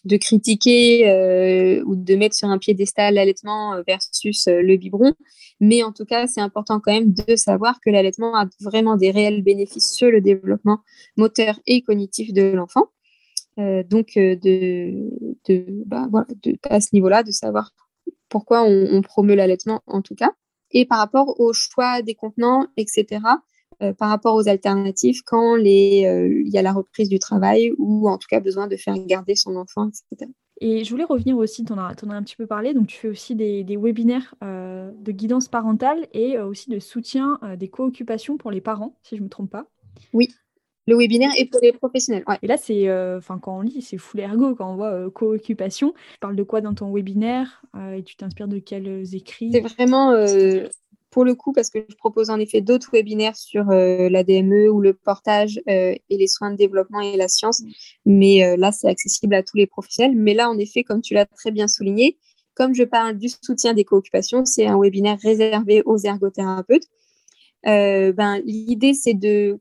[0.06, 5.14] de critiquer euh, ou de mettre sur un piédestal l'allaitement euh, versus euh, le biberon.
[5.60, 9.12] Mais en tout cas, c'est important quand même de savoir que l'allaitement a vraiment des
[9.12, 10.80] réels bénéfices sur le développement
[11.18, 12.88] moteur et cognitif de l'enfant.
[13.58, 15.10] donc, de,
[15.48, 16.26] de, bah, voilà,
[16.64, 17.72] à ce niveau-là, de savoir
[18.28, 20.32] pourquoi on promeut l'allaitement en tout cas.
[20.72, 23.20] Et par rapport au choix des contenants, etc.,
[23.82, 28.08] euh, par rapport aux alternatives quand euh, il y a la reprise du travail ou
[28.08, 30.30] en tout cas besoin de faire garder son enfant, etc.
[30.60, 33.08] Et je voulais revenir aussi, tu en, as un petit peu parlé, donc tu fais
[33.08, 38.62] aussi des, webinaires euh, de guidance parentale et aussi de soutien des co-occupations pour les
[38.62, 39.66] parents, si je ne me trompe pas.
[40.14, 40.30] Oui,
[40.86, 42.24] le webinaire est pour les professionnels.
[42.44, 45.94] Et là, c'est, enfin, quand on lit, c'est full ergo quand on voit co-occupation.
[46.14, 47.64] Tu parles de quoi dans ton webinaire
[47.96, 49.52] et tu t'inspires de quels écrits?
[49.52, 50.14] C'est vraiment
[51.12, 54.70] pour le coup, parce que je propose en effet d'autres webinaires sur euh, la DME
[54.70, 57.62] ou le portage euh, et les soins de développement et la science,
[58.06, 60.16] mais euh, là, c'est accessible à tous les professionnels.
[60.16, 62.18] Mais là, en effet, comme tu l'as très bien souligné,
[62.56, 66.88] comme je parle du soutien des cooccupations, c'est un webinaire réservé aux ergothérapeutes.
[67.64, 69.60] ben, L'idée, c'est de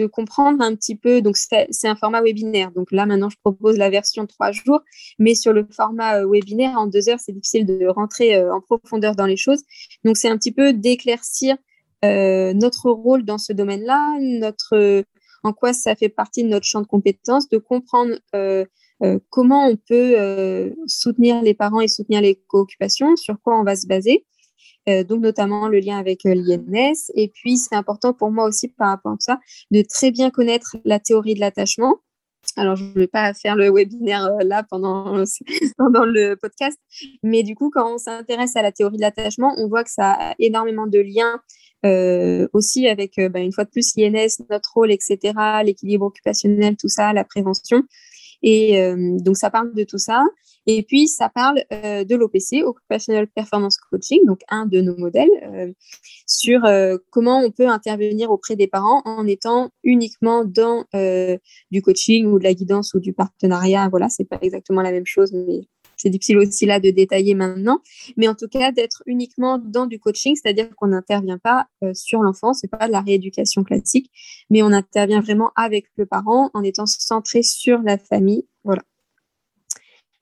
[0.00, 1.20] de comprendre un petit peu.
[1.20, 2.70] Donc, c'est un format webinaire.
[2.72, 4.80] Donc là, maintenant, je propose la version trois jours.
[5.18, 8.60] Mais sur le format euh, webinaire, en deux heures, c'est difficile de rentrer euh, en
[8.60, 9.62] profondeur dans les choses.
[10.04, 11.56] Donc, c'est un petit peu d'éclaircir
[12.04, 15.04] euh, notre rôle dans ce domaine-là, notre
[15.42, 18.18] en quoi ça fait partie de notre champ de compétences, de comprendre
[19.30, 23.86] comment on peut soutenir les parents et soutenir les co-occupations, sur quoi on va se
[23.86, 24.26] baser.
[24.90, 27.10] Euh, donc notamment le lien avec euh, l'INS.
[27.14, 29.38] Et puis, c'est important pour moi aussi par rapport à ça
[29.70, 31.96] de très bien connaître la théorie de l'attachement.
[32.56, 36.78] Alors, je ne vais pas faire le webinaire euh, là pendant, le podcast,
[37.22, 40.12] mais du coup, quand on s'intéresse à la théorie de l'attachement, on voit que ça
[40.12, 41.40] a énormément de liens
[42.52, 45.32] aussi avec, bah, une fois de plus, l'INS, notre rôle, etc.,
[45.64, 47.84] l'équilibre occupationnel, tout ça, la prévention.
[48.42, 48.78] Et
[49.20, 50.22] donc, ça parle de tout ça.
[50.66, 55.30] Et puis, ça parle euh, de l'OPC, Occupational Performance Coaching, donc un de nos modèles,
[55.42, 55.72] euh,
[56.26, 60.84] sur euh, comment on peut intervenir auprès des parents en étant uniquement dans
[61.70, 63.88] du coaching ou de la guidance ou du partenariat.
[63.88, 65.62] Voilà, c'est pas exactement la même chose, mais
[65.96, 67.80] c'est difficile aussi là de détailler maintenant,
[68.16, 72.54] mais en tout cas d'être uniquement dans du coaching, c'est-à-dire qu'on n'intervient pas sur l'enfant,
[72.54, 74.10] c'est pas de la rééducation classique,
[74.48, 78.82] mais on intervient vraiment avec le parent en étant centré sur la famille, voilà.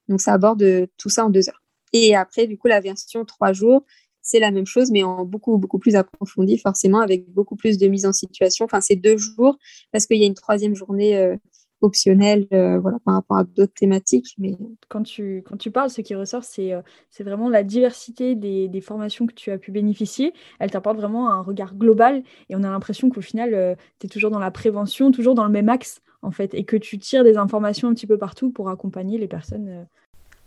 [0.08, 0.64] Donc ça aborde
[0.96, 1.62] tout ça en deux heures.
[1.92, 3.84] Et après, du coup, la version trois jours,
[4.28, 7.86] c'est la même chose, mais en beaucoup, beaucoup plus approfondi, forcément, avec beaucoup plus de
[7.88, 8.66] mise en situation.
[8.66, 9.56] Enfin, c'est deux jours,
[9.90, 11.36] parce qu'il y a une troisième journée euh,
[11.80, 14.34] optionnelle euh, voilà, par rapport à d'autres thématiques.
[14.36, 14.54] Mais...
[14.88, 15.42] Quand, tu,
[15.72, 19.50] parles, ce qui ressort, c'est euh, c'est vraiment la diversité des, des, formations que tu
[19.50, 20.34] as pu bénéficier.
[20.58, 24.30] Elle t'apporte vraiment un regard global, et on a l'impression qu'au final, tu es toujours
[24.30, 27.36] dans la prévention, toujours dans le même axe, en fait, et que tu tires des
[27.36, 29.86] informations un petit peu partout pour accompagner les personnes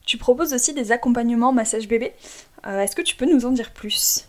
[0.05, 2.13] tu proposes aussi des accompagnements massage bébé.
[2.65, 4.27] Euh, est-ce que tu peux nous en dire plus?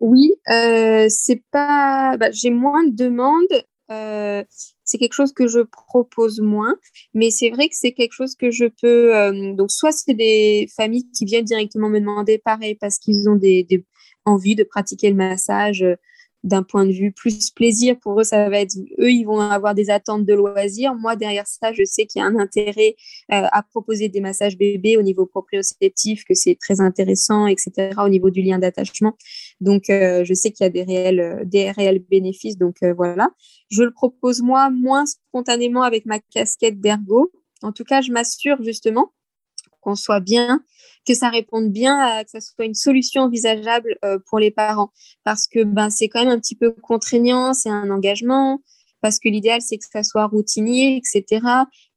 [0.00, 2.16] Oui, euh, c'est pas.
[2.16, 3.64] Bah, j'ai moins de demandes.
[3.90, 4.42] Euh,
[4.82, 6.76] c'est quelque chose que je propose moins,
[7.12, 9.54] mais c'est vrai que c'est quelque chose que je peux.
[9.54, 13.62] donc, soit c'est des familles qui viennent directement me demander pareil parce qu'ils ont des,
[13.64, 13.84] des
[14.24, 15.84] envies de pratiquer le massage
[16.44, 19.74] d'un point de vue plus plaisir, pour eux, ça va être, eux, ils vont avoir
[19.74, 20.94] des attentes de loisirs.
[20.94, 22.96] Moi, derrière ça, je sais qu'il y a un intérêt
[23.32, 28.10] euh, à proposer des massages bébés au niveau proprioceptif, que c'est très intéressant, etc., au
[28.10, 29.16] niveau du lien d'attachement.
[29.62, 32.58] Donc, euh, je sais qu'il y a des réels, euh, des réels bénéfices.
[32.58, 33.30] Donc, voilà.
[33.70, 37.32] Je le propose, moi, moins spontanément avec ma casquette d'ergo.
[37.62, 39.12] En tout cas, je m'assure justement
[39.84, 40.62] qu'on soit bien,
[41.06, 44.90] que ça réponde bien, à, que ça soit une solution envisageable euh, pour les parents.
[45.22, 48.60] Parce que ben, c'est quand même un petit peu contraignant, c'est un engagement,
[49.00, 51.46] parce que l'idéal, c'est que ça soit routinier, etc.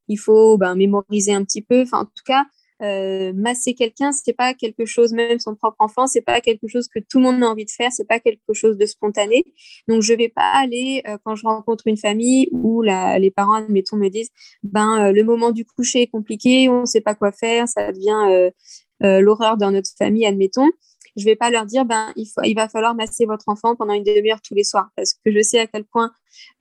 [0.10, 1.84] Il faut ben, mémoriser un petit peu.
[1.84, 2.46] Enfin, en tout cas,
[2.82, 6.88] euh, masser quelqu'un, c'est pas quelque chose, même son propre enfant, c'est pas quelque chose
[6.88, 9.46] que tout le monde a envie de faire, c'est pas quelque chose de spontané.
[9.88, 13.56] Donc je vais pas aller euh, quand je rencontre une famille où la, les parents,
[13.56, 14.30] admettons, me disent,
[14.64, 18.52] ben euh, le moment du coucher est compliqué, on sait pas quoi faire, ça devient
[19.00, 20.70] l'horreur dans notre famille, admettons
[21.18, 24.42] je vais pas leur dire ben il, va falloir masser votre enfant pendant une demi-heure
[24.42, 26.12] tous les soirs parce que je sais à quel point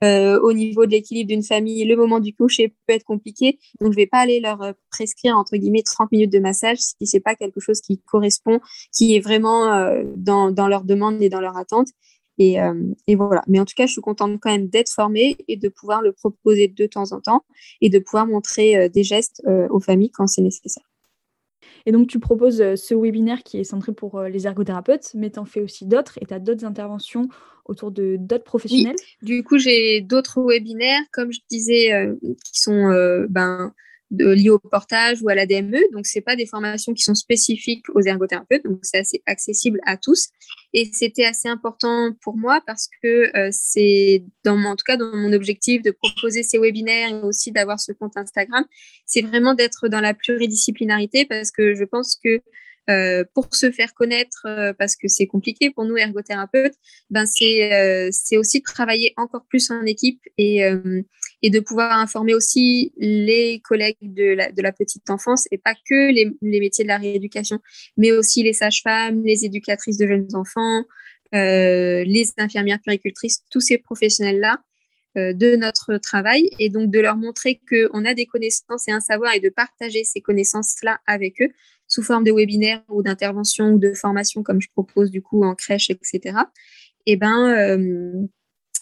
[0.03, 3.91] euh, au niveau de l'équilibre d'une famille le moment du coucher peut être compliqué donc
[3.91, 7.19] je vais pas aller leur euh, prescrire entre guillemets 30 minutes de massage si c'est
[7.19, 8.59] pas quelque chose qui correspond
[8.91, 11.89] qui est vraiment euh, dans, dans leur demande et dans leur attente
[12.39, 12.57] et,
[13.07, 13.41] et, voilà.
[13.47, 16.11] Mais en tout cas, je suis contente quand même d'être formée et de pouvoir le
[16.11, 17.43] proposer de temps en temps
[17.81, 19.41] et de pouvoir montrer des gestes
[19.71, 20.86] aux familles quand c'est nécessaire.
[21.87, 25.29] Et donc, tu proposes euh, ce webinaire qui est centré pour euh, les ergothérapeutes, mais
[25.29, 27.29] tu en fais aussi d'autres et tu as d'autres interventions
[27.63, 28.97] autour de d'autres professionnels?
[29.21, 32.89] Du coup, j'ai d'autres webinaires, comme je disais, euh, qui sont
[33.29, 33.71] ben,
[34.11, 35.79] de, liées au portage ou à la DME.
[35.93, 39.97] Donc, ce pas des formations qui sont spécifiques aux ergothérapeutes, donc c'est assez accessible à
[39.97, 40.29] tous.
[40.73, 45.15] Et c'était assez important pour moi parce que euh, c'est, dans en tout cas, dans
[45.15, 48.65] mon objectif de proposer ces webinaires et aussi d'avoir ce compte Instagram,
[49.05, 52.41] c'est vraiment d'être dans la pluridisciplinarité parce que je pense que
[52.89, 56.75] euh, pour se faire connaître, euh, parce que c'est compliqué pour nous ergothérapeutes,
[57.09, 60.61] ben c'est euh, c'est aussi travailler encore plus en équipe et
[61.41, 66.31] et de pouvoir informer aussi les collègues de la, petite enfance et pas que les,
[66.41, 67.59] métiers de la rééducation,
[67.95, 70.83] mais aussi les sages-femmes, les éducatrices de jeunes enfants,
[71.31, 74.61] les infirmières puricultrices, tous ces professionnels-là
[75.15, 79.33] de notre travail et donc de leur montrer qu'on a des connaissances et un savoir
[79.33, 81.49] et de partager ces connaissances-là avec eux
[81.87, 85.55] sous forme de webinaires ou d'interventions ou de formations comme je propose du coup en
[85.55, 86.37] crèche, etc.
[87.05, 88.27] Et ben, euh,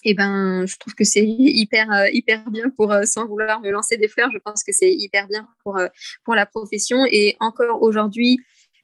[0.05, 3.71] et ben, je trouve que c'est hyper, euh, hyper bien pour, euh, sans vouloir me
[3.71, 5.77] lancer des fleurs, je pense que c'est hyper bien pour,
[6.23, 7.05] pour la profession.
[7.11, 8.39] Et encore aujourd'hui,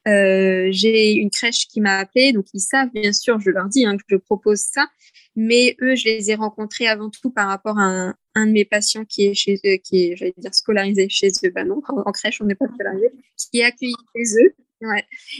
[0.06, 3.98] j'ai une crèche qui m'a appelé, donc ils savent bien sûr, je leur dis hein,
[3.98, 4.88] que je propose ça,
[5.36, 9.06] mais eux, je les ai rencontrés avant tout par rapport à un, de mes patients
[9.06, 12.56] qui est chez qui j'allais dire, scolarisé chez eux, ben non, en, crèche, on n'est
[12.56, 14.56] pas scolarisé, qui est accueilli chez eux,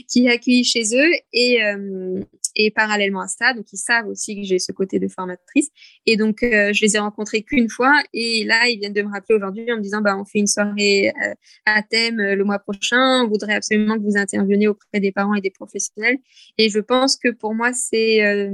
[0.08, 2.20] qui est chez eux, et, euh,
[2.56, 5.68] et parallèlement à ça, donc ils savent aussi que j'ai ce côté de formatrice,
[6.06, 9.10] et donc euh, je les ai rencontrés qu'une fois, et là, ils viennent de me
[9.10, 11.34] rappeler aujourd'hui en me disant, bah, on fait une soirée euh,
[11.66, 15.40] à thème le mois prochain, on voudrait absolument que vous interveniez auprès des parents et
[15.40, 16.18] des professionnels,
[16.58, 18.48] et je pense que pour moi, c'est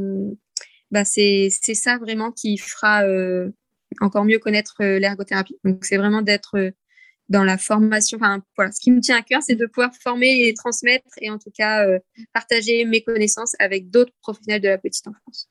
[0.90, 3.04] bah, c'est ça vraiment qui fera
[4.00, 5.58] encore mieux connaître euh, l'ergothérapie.
[5.64, 6.70] Donc, c'est vraiment d'être euh,
[7.28, 8.18] dans la formation.
[8.20, 11.50] Ce qui me tient à cœur, c'est de pouvoir former et transmettre et en tout
[11.56, 11.98] cas euh,
[12.32, 15.48] partager mes connaissances avec d'autres professionnels de la petite enfance.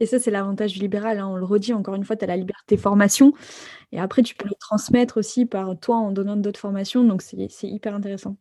[0.00, 1.18] Et ça, c'est l'avantage du libéral.
[1.18, 1.28] Hein.
[1.28, 3.32] On le redit encore une fois, tu as la liberté formation.
[3.92, 7.04] Et après, tu peux le transmettre aussi par toi en donnant d'autres formations.
[7.04, 8.36] Donc, c'est hyper intéressant.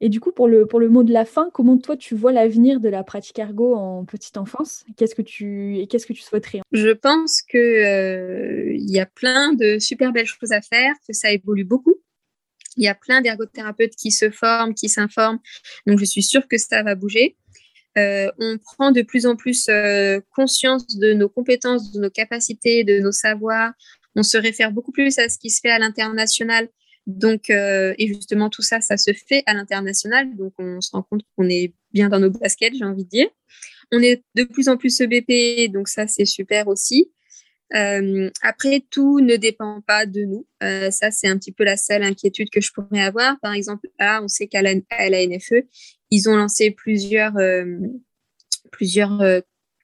[0.00, 2.32] Et du coup, pour le, pour le mot de la fin, comment toi tu vois
[2.32, 4.84] l'avenir de la pratique ergo en petite enfance?
[4.96, 9.52] Qu'est-ce que tu qu'est-ce que tu souhaiterais Je pense que euh, il y a plein
[9.52, 11.96] de super belles choses à faire, que ça évolue beaucoup.
[12.76, 15.40] Il y a plein d'ergothérapeutes qui se forment, qui s'informent.
[15.86, 17.36] Donc, je suis sûre que ça va bouger.
[17.98, 22.84] Euh, on prend de plus en plus euh, conscience de nos compétences, de nos capacités,
[22.84, 23.72] de nos savoirs.
[24.16, 26.68] On se réfère beaucoup plus à ce qui se fait à l'international.
[27.16, 30.36] Donc, euh, et justement, tout ça, ça se fait à l'international.
[30.36, 33.28] Donc, on se rend compte qu'on est bien dans nos baskets, j'ai envie de dire.
[33.92, 37.10] On est de plus en plus EBP, donc ça, c'est super aussi.
[37.74, 40.46] Euh, après, tout ne dépend pas de nous.
[40.62, 43.38] Euh, ça, c'est un petit peu la seule inquiétude que je pourrais avoir.
[43.40, 45.66] Par exemple, là, on sait qu'à la, NFE,
[46.10, 47.34] ils ont lancé plusieurs,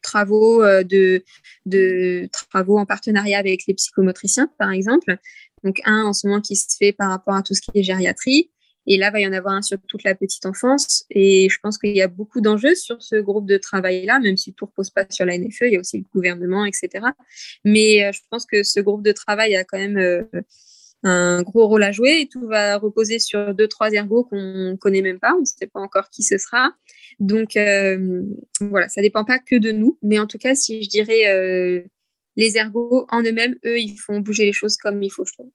[0.07, 1.23] travaux de,
[1.67, 5.19] de travaux en partenariat avec les psychomotriciens, par exemple.
[5.65, 7.83] Donc, un en ce moment qui se fait par rapport à tout ce qui est
[7.83, 8.51] gériatrie.
[8.87, 11.05] Et là, il va y en avoir un sur toute la petite enfance.
[11.11, 14.53] Et je pense qu'il y a beaucoup d'enjeux sur ce groupe de travail-là, même si
[14.55, 17.05] tout ne repose pas sur la NFE, il y a aussi le gouvernement, etc.
[17.65, 20.23] Mais euh, je pense que ce groupe de travail a quand même euh,
[21.07, 25.03] un gros rôle à jouer et tout va reposer sur deux, trois ergots qu'on connaît
[25.03, 25.35] même pas.
[25.35, 26.71] On ne sait pas encore qui ce sera.
[27.21, 28.23] Donc, euh,
[28.61, 29.99] voilà, ça dépend pas que de nous.
[30.03, 31.85] Mais en tout cas, si je dirais
[32.37, 35.51] les ergots en eux-mêmes, eux, ils font bouger les choses comme il faut, je trouve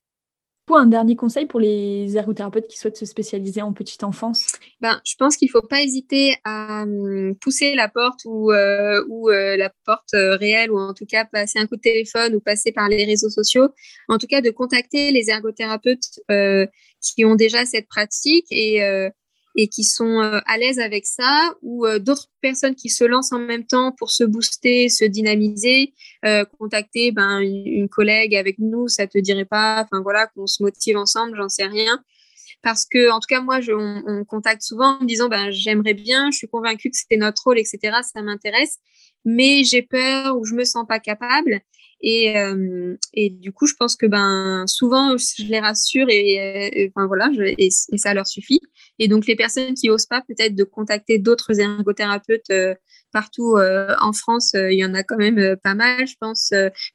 [0.79, 4.47] un dernier conseil pour les ergothérapeutes qui souhaitent se spécialiser en petite enfance?
[4.79, 9.03] Ben, Je pense qu'il ne faut pas hésiter à hum, pousser la porte ou, euh,
[9.09, 12.35] ou euh, la porte euh, réelle ou en tout cas passer un coup de téléphone
[12.35, 13.69] ou passer par les réseaux sociaux.
[14.07, 16.19] En tout cas, de contacter les ergothérapeutes
[17.01, 18.81] qui ont déjà cette pratique et
[19.55, 23.31] et qui sont euh, à l'aise avec ça, ou euh, d'autres personnes qui se lancent
[23.31, 25.93] en même temps pour se booster, se dynamiser,
[26.25, 30.63] euh, contacter ben, une, collègue avec nous, ça te dirait pas, enfin voilà, qu'on se
[30.63, 32.03] motive ensemble, j'en sais rien.
[32.61, 35.49] Parce que, en tout cas, moi, je, on, on contacte souvent en me disant, ben,
[35.51, 38.77] j'aimerais bien, je suis convaincue que c'est notre rôle, etc., ça m'intéresse,
[39.25, 41.61] mais j'ai peur ou je me sens pas capable.
[42.01, 47.05] Et, euh, et du coup, je pense que ben souvent, je les rassure et, enfin
[47.05, 48.59] voilà, et, ça leur suffit.
[48.99, 52.73] Et donc, les personnes qui osent pas peut-être de contacter d'autres ergothérapeutes euh,
[53.11, 56.51] partout euh, en France, il y en a quand même pas mal, je pense,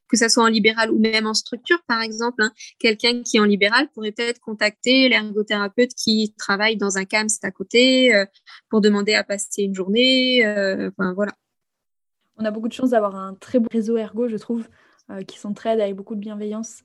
[0.09, 2.42] que ça soit en libéral ou même en structure, par exemple.
[2.42, 2.53] Hein.
[2.79, 7.51] Quelqu'un qui est en libéral pourrait peut-être contacter l'ergothérapeute qui travaille dans un CAMS à
[7.51, 8.25] côté
[8.71, 10.42] pour demander à passer une journée.
[10.47, 11.33] enfin voilà.
[12.38, 14.66] On a beaucoup de chance d'avoir un très beau réseau ergo, je trouve.
[15.09, 16.81] Euh, qui s'entraident avec beaucoup de bienveillance.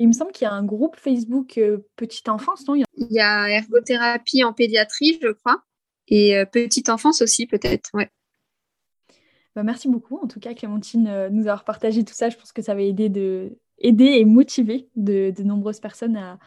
[0.00, 2.74] Il me semble qu'il y a un groupe Facebook euh, Petite Enfance, non?
[2.74, 5.62] Il y a ergothérapie en pédiatrie, je crois,
[6.08, 8.10] et euh, Petite Enfance aussi, peut-être, ouais.
[9.54, 12.28] Bah, merci beaucoup, en tout cas, Clémentine, nous avoir partagé tout ça.
[12.28, 13.56] Je pense que ça va aider, de...
[13.80, 16.38] aider et motiver de, nombreuses personnes à,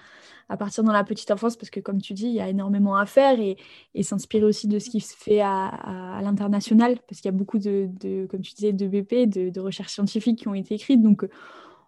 [0.50, 2.96] à partir dans la petite enfance, parce que comme tu dis, il y a énormément
[2.96, 3.58] à faire et,
[4.04, 7.89] s'inspirer aussi de ce qui se fait à, l'international, parce qu'il y a beaucoup de,
[8.30, 11.02] comme tu disais, de BP, de, recherches scientifiques qui ont été écrites.
[11.02, 11.28] Donc,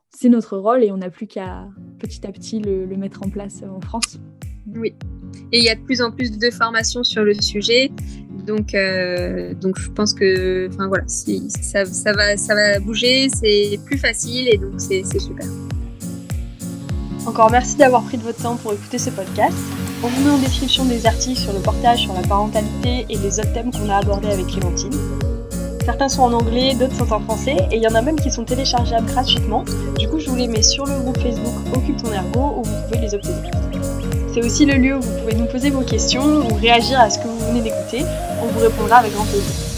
[0.09, 1.67] c'est notre rôle et on n'a plus qu'à
[1.99, 4.19] petit à petit le, mettre en place en France.
[4.75, 4.95] Oui.
[5.51, 7.91] Et il y a de plus en plus de formations sur le sujet.
[8.45, 13.79] Donc, euh, donc je pense que enfin, voilà, ça, ça, va, ça va bouger, c'est
[13.85, 15.45] plus facile et donc c'est super.
[17.25, 19.57] Encore merci d'avoir pris de votre temps pour écouter ce podcast.
[20.03, 23.39] On vous met en description des articles sur le portage sur la parentalité et les
[23.39, 24.93] autres thèmes qu'on a abordés avec Clémentine.
[25.83, 28.31] Certains sont en anglais, d'autres sont en français, et il y en a même qui
[28.31, 29.63] sont téléchargeables gratuitement.
[29.99, 32.87] Du coup, je vous les mets sur le groupe Facebook Occupe ton ergo où vous
[32.87, 33.51] pouvez les obtenir.
[34.35, 37.19] C'est aussi le lieu où vous pouvez nous poser vos questions ou réagir à ce
[37.19, 38.03] que vous venez d'écouter.
[38.43, 39.74] On vous répondra avec grand plaisir.